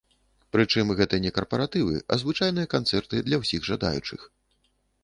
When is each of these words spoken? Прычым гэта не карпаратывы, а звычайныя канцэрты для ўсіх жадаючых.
Прычым 0.55 0.93
гэта 1.01 1.19
не 1.27 1.33
карпаратывы, 1.35 2.01
а 2.11 2.19
звычайныя 2.25 2.67
канцэрты 2.75 3.25
для 3.31 3.37
ўсіх 3.45 3.61
жадаючых. 3.71 4.31